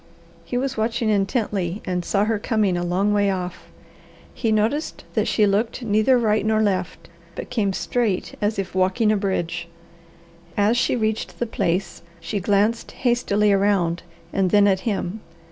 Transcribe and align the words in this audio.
He 0.43 0.57
was 0.57 0.77
watching 0.77 1.09
intently 1.11 1.79
and 1.85 2.03
saw 2.03 2.25
her 2.25 2.39
coming 2.39 2.75
a 2.75 2.81
long 2.83 3.13
way 3.13 3.29
off. 3.29 3.67
He 4.33 4.51
noticed 4.51 5.03
that 5.13 5.27
she 5.27 5.45
looked 5.45 5.83
neither 5.83 6.17
right 6.17 6.43
nor 6.43 6.59
left, 6.59 7.07
but 7.35 7.51
came 7.51 7.71
straight 7.71 8.33
as 8.41 8.57
if 8.57 8.73
walking 8.73 9.11
a 9.11 9.15
bridge. 9.15 9.67
As 10.57 10.75
she 10.75 10.95
reached 10.95 11.37
the 11.37 11.45
place 11.45 12.01
she 12.19 12.39
glanced 12.39 12.93
hastily 12.93 13.51
around 13.53 14.01
and 14.33 14.49
then 14.49 14.67
at 14.67 14.79
him. 14.89 15.19